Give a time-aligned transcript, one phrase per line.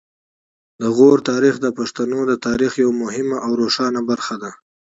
[0.81, 4.51] د غور تاریخ د پښتنو د تاریخ یوه مهمه او روښانه برخه ده